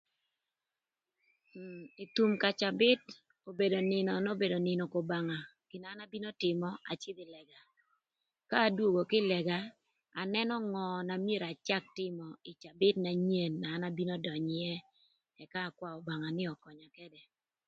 [2.03, 3.01] Ï thum ka cabït
[3.49, 5.37] obedo nïnö n'obedo nïnö k'Obanga
[5.69, 7.59] gin na abino tïmö acïdhï ï lëga
[8.49, 9.57] ka adwogo kï lëga,
[10.21, 14.83] anënö ngö na myero acak tïmö ï cabït na nyen na abino dönyö ïë
[15.43, 17.21] ëka akwaö Obanga nï ökönya ködë.